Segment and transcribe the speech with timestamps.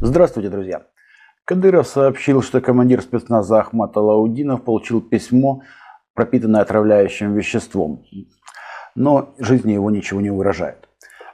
[0.00, 0.82] Здравствуйте, друзья!
[1.44, 5.62] Кадыров сообщил, что командир спецназа Ахмат Алаудинов получил письмо,
[6.14, 8.04] пропитанное отравляющим веществом,
[8.94, 10.88] но жизни его ничего не выражает.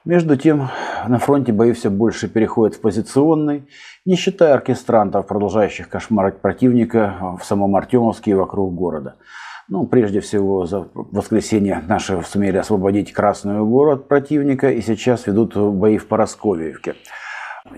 [0.05, 0.69] Между тем,
[1.09, 3.69] на фронте бои все больше переходят в позиционный,
[4.05, 9.17] не считая оркестрантов, продолжающих кошмарить противника в самом Артемовске и вокруг города.
[9.69, 15.57] Ну, прежде всего, за воскресенье наши сумели освободить Красную гору от противника и сейчас ведут
[15.57, 16.95] бои в Поросковьевке.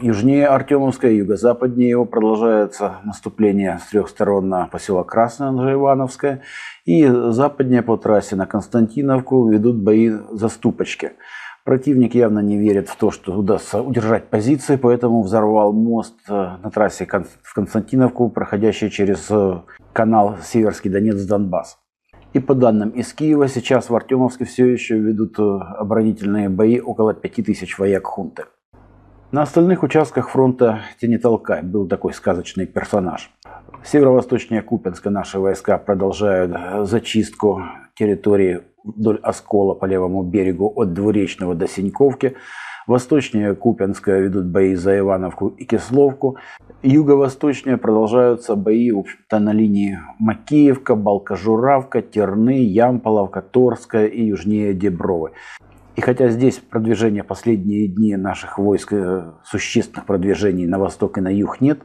[0.01, 6.43] Южнее Артемовска и юго-западнее его продолжается наступление с трех сторон на поселок Красное, Ивановское,
[6.85, 11.13] и западнее по трассе на Константиновку ведут бои за ступочки.
[11.65, 16.71] Противник явно не верит в то, что удастся удержать позиции, поэтому взорвал мост э, на
[16.71, 17.07] трассе
[17.43, 19.61] в Константиновку, проходящий через э,
[19.93, 21.77] канал Северский Донец-Донбасс.
[22.35, 27.15] И по данным из Киева, сейчас в Артемовске все еще ведут э, оборонительные бои около
[27.15, 28.45] 5000 вояк хунты.
[29.33, 33.31] На остальных участках фронта тени толкай был такой сказочный персонаж.
[33.85, 37.63] Северо-восточнее Купенска наши войска продолжают зачистку
[37.95, 42.37] территории вдоль Оскола по левому берегу от Двуречного до Синьковки.
[42.89, 46.39] Восточнее Купенска ведут бои за Ивановку и Кисловку.
[46.83, 55.33] Юго-восточнее продолжаются бои в на линии Макеевка, Балка-Журавка, Терны, Ямполовка, Торская и южнее Дебровы.
[55.97, 61.29] И хотя здесь продвижения последние дни наших войск, э, существенных продвижений на восток и на
[61.29, 61.81] юг нет,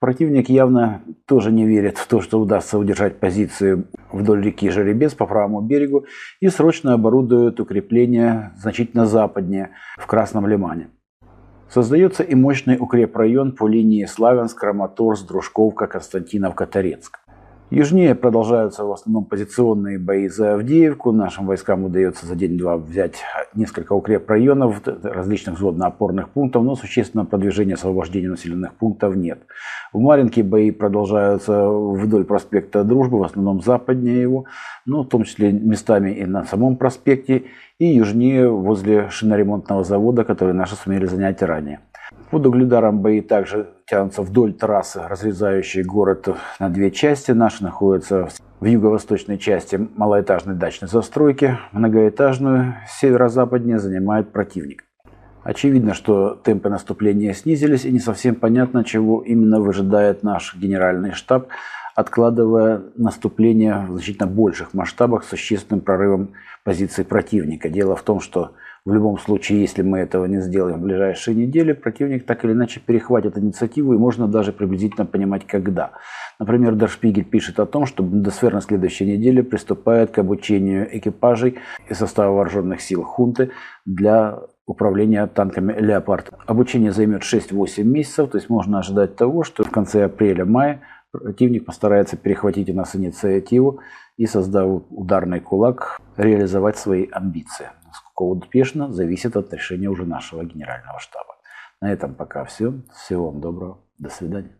[0.00, 5.26] противник явно тоже не верит в то, что удастся удержать позиции вдоль реки Жеребец по
[5.26, 6.06] правому берегу
[6.40, 10.88] и срочно оборудует укрепления значительно западнее, в Красном Лимане.
[11.68, 17.19] Создается и мощный укрепрайон по линии Славянск, Краматорск, Дружковка, Константиновка, Торецк.
[17.70, 21.12] Южнее продолжаются в основном позиционные бои за Авдеевку.
[21.12, 23.22] Нашим войскам удается за день-два взять
[23.54, 29.42] несколько укрепрайонов, различных взводно-опорных пунктов, но существенного продвижения освобождения населенных пунктов нет.
[29.92, 34.46] В Маринке бои продолжаются вдоль проспекта Дружбы, в основном западнее его,
[34.84, 37.44] но в том числе местами и на самом проспекте,
[37.78, 41.78] и южнее возле шиноремонтного завода, который наши сумели занять ранее.
[42.30, 46.28] Под Угледаром бои также тянутся вдоль трассы, разрезающей город
[46.60, 47.32] на две части.
[47.32, 48.28] Наши находятся
[48.60, 51.58] в юго-восточной части малоэтажной дачной застройки.
[51.72, 54.84] Многоэтажную северо-западнее занимает противник.
[55.42, 61.48] Очевидно, что темпы наступления снизились, и не совсем понятно, чего именно выжидает наш генеральный штаб,
[61.96, 67.68] откладывая наступление в значительно больших масштабах с существенным прорывом позиций противника.
[67.68, 68.52] Дело в том, что
[68.84, 72.80] в любом случае, если мы этого не сделаем в ближайшие недели, противник так или иначе
[72.80, 75.92] перехватит инициативу, и можно даже приблизительно понимать, когда.
[76.38, 81.58] Например, Дершпигель пишет о том, что Бундесвер на следующей неделе приступает к обучению экипажей
[81.88, 83.50] и состава вооруженных сил хунты
[83.84, 86.30] для управления танками «Леопард».
[86.46, 90.80] Обучение займет 6-8 месяцев, то есть можно ожидать того, что в конце апреля-мая
[91.12, 93.80] противник постарается перехватить у нас инициативу
[94.16, 97.66] и, создав ударный кулак, реализовать свои амбиции.
[98.20, 101.36] Насколько успешно, зависит от решения уже нашего генерального штаба.
[101.80, 102.74] На этом пока все.
[102.94, 103.78] Всего вам доброго.
[103.98, 104.56] До свидания.